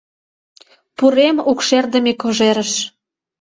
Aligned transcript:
Пурем 0.97 1.37
укшердыме 1.51 2.13
кожерыш. 2.21 2.73